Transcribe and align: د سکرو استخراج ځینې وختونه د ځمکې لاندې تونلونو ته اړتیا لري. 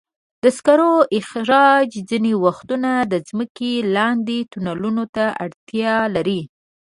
د 0.43 0.45
سکرو 0.57 0.91
استخراج 1.17 1.89
ځینې 2.09 2.33
وختونه 2.45 2.91
د 3.11 3.13
ځمکې 3.27 3.73
لاندې 3.95 4.37
تونلونو 4.51 5.03
ته 5.15 5.25
اړتیا 5.45 5.95
لري. 6.15 6.41